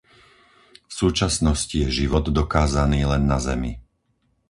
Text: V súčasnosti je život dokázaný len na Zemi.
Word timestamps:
V 0.89 0.89
súčasnosti 0.99 1.75
je 1.77 1.85
život 1.99 2.25
dokázaný 2.39 3.01
len 3.11 3.23
na 3.31 3.37
Zemi. 3.47 3.71